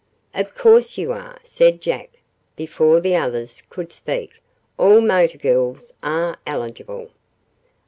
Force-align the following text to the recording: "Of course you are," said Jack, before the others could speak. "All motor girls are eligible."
"Of 0.33 0.55
course 0.55 0.97
you 0.97 1.11
are," 1.11 1.37
said 1.43 1.79
Jack, 1.79 2.09
before 2.55 2.99
the 2.99 3.15
others 3.15 3.61
could 3.69 3.91
speak. 3.91 4.41
"All 4.79 4.99
motor 4.99 5.37
girls 5.37 5.93
are 6.01 6.39
eligible." 6.47 7.11